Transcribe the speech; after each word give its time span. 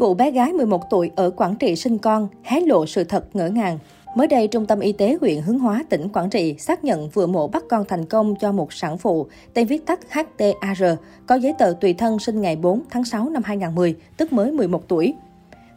Vụ 0.00 0.14
bé 0.14 0.30
gái 0.30 0.52
11 0.52 0.90
tuổi 0.90 1.10
ở 1.16 1.30
Quảng 1.30 1.56
Trị 1.56 1.76
sinh 1.76 1.98
con, 1.98 2.28
hé 2.42 2.60
lộ 2.60 2.86
sự 2.86 3.04
thật 3.04 3.36
ngỡ 3.36 3.48
ngàng. 3.48 3.78
Mới 4.16 4.26
đây, 4.26 4.48
Trung 4.48 4.66
tâm 4.66 4.80
Y 4.80 4.92
tế 4.92 5.18
huyện 5.20 5.40
Hướng 5.42 5.58
Hóa, 5.58 5.84
tỉnh 5.88 6.08
Quảng 6.08 6.30
Trị 6.30 6.54
xác 6.58 6.84
nhận 6.84 7.08
vừa 7.08 7.26
mổ 7.26 7.48
bắt 7.48 7.64
con 7.70 7.84
thành 7.88 8.04
công 8.06 8.34
cho 8.40 8.52
một 8.52 8.72
sản 8.72 8.98
phụ, 8.98 9.26
tên 9.54 9.66
viết 9.66 9.86
tắt 9.86 10.00
HTAR, 10.10 10.84
có 11.26 11.34
giấy 11.34 11.54
tờ 11.58 11.74
tùy 11.80 11.94
thân 11.94 12.18
sinh 12.18 12.40
ngày 12.40 12.56
4 12.56 12.82
tháng 12.90 13.04
6 13.04 13.28
năm 13.28 13.42
2010, 13.42 13.94
tức 14.16 14.32
mới 14.32 14.52
11 14.52 14.88
tuổi. 14.88 15.14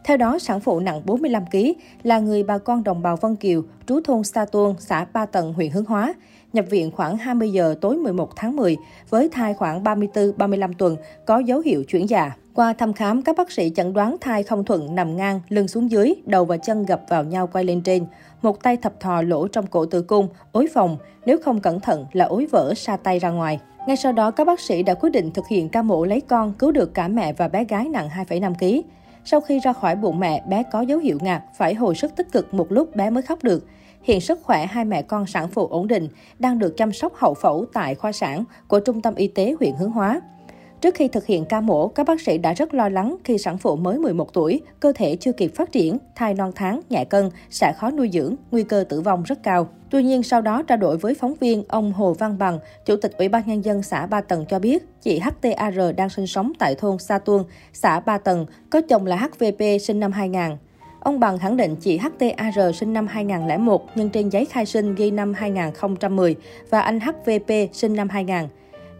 Theo 0.04 0.16
đó, 0.16 0.38
sản 0.38 0.60
phụ 0.60 0.80
nặng 0.80 1.02
45 1.04 1.44
kg 1.52 1.58
là 2.02 2.18
người 2.18 2.42
bà 2.42 2.58
con 2.58 2.84
đồng 2.84 3.02
bào 3.02 3.16
Vân 3.16 3.36
Kiều, 3.36 3.62
trú 3.86 4.00
thôn 4.04 4.24
Sa 4.24 4.44
Tuôn, 4.44 4.74
xã 4.78 5.06
Ba 5.12 5.26
Tầng, 5.26 5.52
huyện 5.52 5.70
Hướng 5.70 5.84
Hóa. 5.84 6.14
Nhập 6.52 6.64
viện 6.70 6.90
khoảng 6.90 7.16
20 7.16 7.52
giờ 7.52 7.74
tối 7.80 7.96
11 7.96 8.36
tháng 8.36 8.56
10 8.56 8.76
với 9.10 9.28
thai 9.28 9.54
khoảng 9.54 9.84
34-35 9.84 10.72
tuần, 10.78 10.96
có 11.26 11.38
dấu 11.38 11.60
hiệu 11.60 11.84
chuyển 11.84 12.08
dạ. 12.08 12.32
Qua 12.54 12.72
thăm 12.72 12.92
khám, 12.92 13.22
các 13.22 13.36
bác 13.36 13.52
sĩ 13.52 13.72
chẩn 13.76 13.92
đoán 13.92 14.16
thai 14.20 14.42
không 14.42 14.64
thuận 14.64 14.94
nằm 14.94 15.16
ngang, 15.16 15.40
lưng 15.48 15.68
xuống 15.68 15.90
dưới, 15.90 16.14
đầu 16.26 16.44
và 16.44 16.56
chân 16.56 16.86
gập 16.86 17.02
vào 17.08 17.24
nhau 17.24 17.46
quay 17.46 17.64
lên 17.64 17.80
trên. 17.80 18.06
Một 18.42 18.62
tay 18.62 18.76
thập 18.76 19.00
thò 19.00 19.22
lỗ 19.22 19.48
trong 19.48 19.66
cổ 19.66 19.86
tử 19.86 20.02
cung, 20.02 20.28
ối 20.52 20.66
phòng, 20.74 20.96
nếu 21.26 21.38
không 21.44 21.60
cẩn 21.60 21.80
thận 21.80 22.06
là 22.12 22.24
ối 22.24 22.46
vỡ 22.50 22.74
xa 22.76 22.96
tay 22.96 23.18
ra 23.18 23.30
ngoài. 23.30 23.60
Ngay 23.86 23.96
sau 23.96 24.12
đó, 24.12 24.30
các 24.30 24.46
bác 24.46 24.60
sĩ 24.60 24.82
đã 24.82 24.94
quyết 24.94 25.10
định 25.10 25.30
thực 25.30 25.48
hiện 25.48 25.68
ca 25.68 25.82
mổ 25.82 26.04
lấy 26.04 26.20
con, 26.20 26.52
cứu 26.52 26.72
được 26.72 26.94
cả 26.94 27.08
mẹ 27.08 27.32
và 27.32 27.48
bé 27.48 27.64
gái 27.64 27.88
nặng 27.88 28.08
2,5 28.08 28.54
kg. 28.54 28.88
Sau 29.24 29.40
khi 29.40 29.58
ra 29.58 29.72
khỏi 29.72 29.96
bụng 29.96 30.20
mẹ, 30.20 30.44
bé 30.48 30.62
có 30.72 30.80
dấu 30.80 30.98
hiệu 30.98 31.18
ngạt, 31.22 31.42
phải 31.56 31.74
hồi 31.74 31.94
sức 31.94 32.16
tích 32.16 32.32
cực 32.32 32.54
một 32.54 32.72
lúc 32.72 32.96
bé 32.96 33.10
mới 33.10 33.22
khóc 33.22 33.38
được. 33.42 33.66
Hiện 34.02 34.20
sức 34.20 34.40
khỏe 34.42 34.66
hai 34.66 34.84
mẹ 34.84 35.02
con 35.02 35.26
sản 35.26 35.48
phụ 35.48 35.66
ổn 35.66 35.88
định, 35.88 36.08
đang 36.38 36.58
được 36.58 36.76
chăm 36.76 36.92
sóc 36.92 37.12
hậu 37.16 37.34
phẫu 37.34 37.66
tại 37.72 37.94
khoa 37.94 38.12
sản 38.12 38.44
của 38.68 38.80
Trung 38.80 39.02
tâm 39.02 39.14
Y 39.14 39.28
tế 39.28 39.54
huyện 39.60 39.74
Hướng 39.78 39.90
Hóa. 39.90 40.20
Trước 40.84 40.94
khi 40.94 41.08
thực 41.08 41.26
hiện 41.26 41.44
ca 41.44 41.60
mổ, 41.60 41.88
các 41.88 42.06
bác 42.06 42.20
sĩ 42.20 42.38
đã 42.38 42.52
rất 42.52 42.74
lo 42.74 42.88
lắng 42.88 43.16
khi 43.24 43.38
sản 43.38 43.58
phụ 43.58 43.76
mới 43.76 43.98
11 43.98 44.32
tuổi, 44.32 44.60
cơ 44.80 44.92
thể 44.96 45.16
chưa 45.16 45.32
kịp 45.32 45.54
phát 45.54 45.72
triển, 45.72 45.98
thai 46.14 46.34
non 46.34 46.52
tháng, 46.54 46.80
nhẹ 46.90 47.04
cân, 47.04 47.30
sẽ 47.50 47.72
khó 47.76 47.90
nuôi 47.90 48.10
dưỡng, 48.12 48.34
nguy 48.50 48.62
cơ 48.64 48.84
tử 48.88 49.00
vong 49.00 49.22
rất 49.22 49.42
cao. 49.42 49.68
Tuy 49.90 50.02
nhiên, 50.02 50.22
sau 50.22 50.40
đó 50.40 50.62
trao 50.62 50.78
đổi 50.78 50.96
với 50.96 51.14
phóng 51.14 51.34
viên, 51.40 51.64
ông 51.68 51.92
Hồ 51.92 52.12
Văn 52.12 52.38
Bằng, 52.38 52.58
Chủ 52.86 52.96
tịch 52.96 53.12
Ủy 53.18 53.28
ban 53.28 53.46
Nhân 53.46 53.64
dân 53.64 53.82
xã 53.82 54.06
Ba 54.06 54.20
Tầng 54.20 54.44
cho 54.48 54.58
biết, 54.58 54.86
chị 55.02 55.18
HTAR 55.18 55.78
đang 55.96 56.08
sinh 56.08 56.26
sống 56.26 56.52
tại 56.58 56.74
thôn 56.74 56.98
Sa 56.98 57.18
Tuôn, 57.18 57.44
xã 57.72 58.00
Ba 58.00 58.18
Tầng, 58.18 58.46
có 58.70 58.80
chồng 58.88 59.06
là 59.06 59.16
HVP 59.16 59.80
sinh 59.80 60.00
năm 60.00 60.12
2000. 60.12 60.56
Ông 61.00 61.20
Bằng 61.20 61.38
khẳng 61.38 61.56
định 61.56 61.76
chị 61.76 61.98
HTAR 61.98 62.76
sinh 62.76 62.92
năm 62.92 63.06
2001 63.06 63.86
nhưng 63.94 64.10
trên 64.10 64.28
giấy 64.28 64.44
khai 64.44 64.66
sinh 64.66 64.94
ghi 64.94 65.10
năm 65.10 65.34
2010 65.34 66.36
và 66.70 66.80
anh 66.80 67.00
HVP 67.00 67.50
sinh 67.72 67.96
năm 67.96 68.08
2000. 68.08 68.48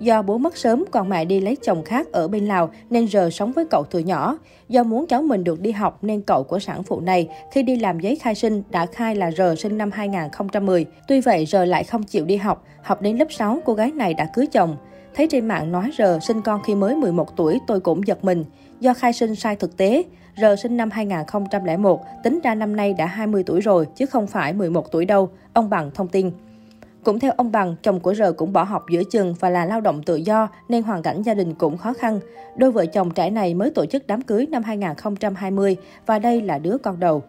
Do 0.00 0.22
bố 0.22 0.38
mất 0.38 0.56
sớm, 0.56 0.84
còn 0.90 1.08
mẹ 1.08 1.24
đi 1.24 1.40
lấy 1.40 1.56
chồng 1.56 1.84
khác 1.84 2.12
ở 2.12 2.28
bên 2.28 2.46
Lào 2.46 2.70
nên 2.90 3.04
giờ 3.04 3.30
sống 3.30 3.52
với 3.52 3.64
cậu 3.70 3.84
từ 3.84 3.98
nhỏ. 3.98 4.38
Do 4.68 4.82
muốn 4.82 5.06
cháu 5.06 5.22
mình 5.22 5.44
được 5.44 5.60
đi 5.60 5.72
học 5.72 5.98
nên 6.02 6.22
cậu 6.22 6.42
của 6.42 6.58
sản 6.58 6.82
phụ 6.82 7.00
này 7.00 7.28
khi 7.52 7.62
đi 7.62 7.76
làm 7.76 8.00
giấy 8.00 8.16
khai 8.16 8.34
sinh 8.34 8.62
đã 8.70 8.86
khai 8.86 9.14
là 9.14 9.30
R 9.30 9.42
sinh 9.58 9.78
năm 9.78 9.90
2010. 9.90 10.86
Tuy 11.08 11.20
vậy 11.20 11.46
R 11.46 11.56
lại 11.66 11.84
không 11.84 12.02
chịu 12.02 12.24
đi 12.24 12.36
học, 12.36 12.64
học 12.82 13.02
đến 13.02 13.16
lớp 13.16 13.26
6 13.30 13.58
cô 13.64 13.74
gái 13.74 13.90
này 13.90 14.14
đã 14.14 14.30
cưới 14.34 14.46
chồng. 14.46 14.76
Thấy 15.14 15.28
trên 15.30 15.48
mạng 15.48 15.72
nói 15.72 15.90
R 15.98 16.02
sinh 16.22 16.42
con 16.42 16.62
khi 16.62 16.74
mới 16.74 16.96
11 16.96 17.36
tuổi 17.36 17.58
tôi 17.66 17.80
cũng 17.80 18.06
giật 18.06 18.24
mình. 18.24 18.44
Do 18.80 18.94
khai 18.94 19.12
sinh 19.12 19.34
sai 19.34 19.56
thực 19.56 19.76
tế, 19.76 20.04
R 20.36 20.44
sinh 20.62 20.76
năm 20.76 20.90
2001, 20.90 22.00
tính 22.22 22.40
ra 22.44 22.54
năm 22.54 22.76
nay 22.76 22.94
đã 22.98 23.06
20 23.06 23.42
tuổi 23.46 23.60
rồi 23.60 23.86
chứ 23.96 24.06
không 24.06 24.26
phải 24.26 24.52
11 24.52 24.92
tuổi 24.92 25.04
đâu, 25.04 25.28
ông 25.52 25.70
Bằng 25.70 25.90
thông 25.94 26.08
tin. 26.08 26.30
Cũng 27.04 27.18
theo 27.18 27.32
ông 27.36 27.52
Bằng, 27.52 27.76
chồng 27.82 28.00
của 28.00 28.14
R 28.14 28.22
cũng 28.36 28.52
bỏ 28.52 28.62
học 28.62 28.84
giữa 28.90 29.02
chừng 29.04 29.34
và 29.40 29.50
là 29.50 29.64
lao 29.64 29.80
động 29.80 30.02
tự 30.02 30.16
do 30.16 30.48
nên 30.68 30.82
hoàn 30.82 31.02
cảnh 31.02 31.22
gia 31.22 31.34
đình 31.34 31.54
cũng 31.54 31.78
khó 31.78 31.92
khăn. 31.92 32.20
Đôi 32.56 32.72
vợ 32.72 32.86
chồng 32.86 33.10
trẻ 33.10 33.30
này 33.30 33.54
mới 33.54 33.70
tổ 33.70 33.86
chức 33.86 34.06
đám 34.06 34.22
cưới 34.22 34.46
năm 34.46 34.62
2020 34.62 35.76
và 36.06 36.18
đây 36.18 36.40
là 36.40 36.58
đứa 36.58 36.78
con 36.78 37.00
đầu. 37.00 37.22